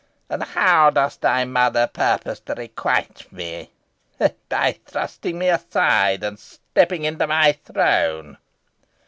And 0.31 0.41
how 0.41 0.89
does 0.89 1.17
thy 1.17 1.45
mother 1.45 1.85
purpose 1.85 2.39
to 2.39 2.55
requite 2.55 3.31
me? 3.31 3.69
By 4.49 4.79
thrusting 4.83 5.37
me 5.37 5.49
aside, 5.49 6.23
and 6.23 6.39
stepping 6.39 7.03
into 7.03 7.27
my 7.27 7.51
throne." 7.51 8.39